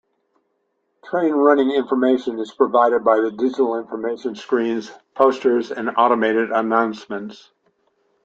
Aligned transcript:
Train 1.05 1.31
running 1.33 1.69
information 1.69 2.39
is 2.39 2.51
provided 2.51 3.03
by 3.03 3.19
digital 3.19 3.77
information 3.77 4.33
screens, 4.33 4.89
posters 5.13 5.71
and 5.71 5.91
automated 5.95 6.49
announcements. 6.51 7.51